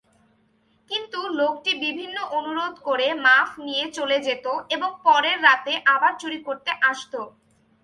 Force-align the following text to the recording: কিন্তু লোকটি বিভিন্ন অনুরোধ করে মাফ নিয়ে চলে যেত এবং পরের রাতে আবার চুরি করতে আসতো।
কিন্তু 0.89 1.19
লোকটি 1.39 1.71
বিভিন্ন 1.83 2.17
অনুরোধ 2.39 2.75
করে 2.87 3.07
মাফ 3.25 3.49
নিয়ে 3.65 3.85
চলে 3.97 4.17
যেত 4.27 4.45
এবং 4.75 4.89
পরের 5.05 5.37
রাতে 5.47 5.73
আবার 5.93 6.11
চুরি 6.21 6.39
করতে 6.47 6.71
আসতো। 6.91 7.21